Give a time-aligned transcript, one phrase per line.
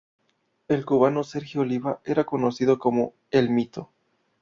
[0.67, 3.91] El cubano Sergio Oliva era conocido como "El Mito".